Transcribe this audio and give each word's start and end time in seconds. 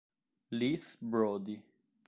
Leith 0.49 0.97
Brodie 0.99 1.61